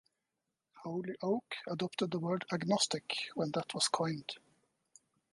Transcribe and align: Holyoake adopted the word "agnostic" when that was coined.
Holyoake 0.83 1.57
adopted 1.67 2.09
the 2.09 2.17
word 2.17 2.45
"agnostic" 2.51 3.15
when 3.35 3.51
that 3.51 3.71
was 3.75 3.87
coined. 3.87 4.33